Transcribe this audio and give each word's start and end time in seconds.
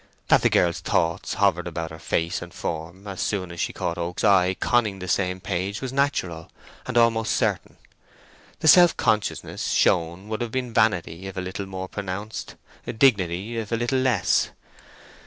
That 0.29 0.41
the 0.41 0.49
girl's 0.49 0.79
thoughts 0.79 1.35
hovered 1.35 1.67
about 1.67 1.91
her 1.91 1.99
face 1.99 2.41
and 2.41 2.51
form 2.51 3.05
as 3.05 3.21
soon 3.21 3.51
as 3.51 3.59
she 3.61 3.71
caught 3.71 3.99
Oak's 3.99 4.23
eyes 4.23 4.55
conning 4.59 4.97
the 4.97 5.07
same 5.07 5.39
page 5.39 5.79
was 5.79 5.93
natural, 5.93 6.49
and 6.87 6.97
almost 6.97 7.33
certain. 7.37 7.77
The 8.61 8.67
self 8.67 8.97
consciousness 8.97 9.67
shown 9.67 10.27
would 10.27 10.41
have 10.41 10.49
been 10.49 10.73
vanity 10.73 11.27
if 11.27 11.37
a 11.37 11.41
little 11.41 11.67
more 11.67 11.87
pronounced, 11.87 12.55
dignity 12.97 13.59
if 13.59 13.71
a 13.71 13.75
little 13.75 13.99
less. 13.99 14.49